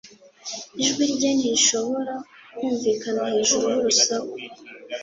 [0.83, 2.13] Ijwi rye ntirishobora
[2.57, 4.35] kumvikana hejuru y'urusaku